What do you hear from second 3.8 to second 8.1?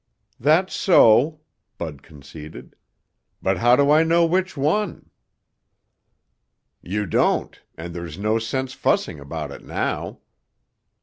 I know which one?" "You don't and